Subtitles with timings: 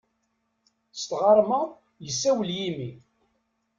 [0.99, 1.61] S tɣerma
[2.05, 2.91] yessawel yimi.